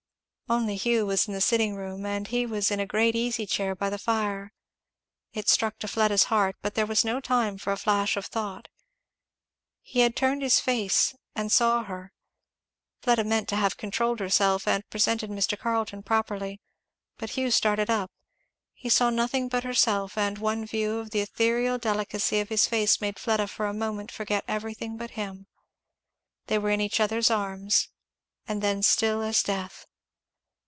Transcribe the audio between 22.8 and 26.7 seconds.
made Fleda for a moment forget everything but him. They